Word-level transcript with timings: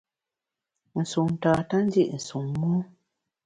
Nsun 1.01 1.29
tata 1.41 1.75
ndi’ 1.85 2.03
nsun 2.15 2.45
mon. 2.59 2.79